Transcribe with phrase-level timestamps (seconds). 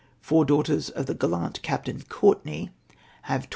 [0.19, 2.69] Four daughters of the gallant Captain Courtenay
[3.21, 3.47] have 12